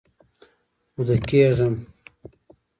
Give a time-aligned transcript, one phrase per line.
[0.95, 1.75] اوده کیږم